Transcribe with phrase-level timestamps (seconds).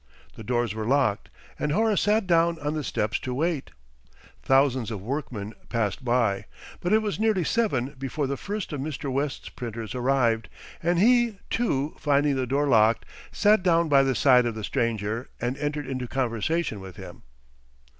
[0.33, 1.29] The doors were locked,
[1.59, 3.69] and Horace sat down on the steps to wait.
[4.41, 6.45] Thousands of workmen passed by;
[6.79, 9.11] but it was nearly seven before the first of Mr.
[9.13, 10.49] West's printers arrived,
[10.81, 15.29] and he, too, finding the door locked, sat down by the side of the stranger,
[15.39, 17.21] and entered into conversation with him.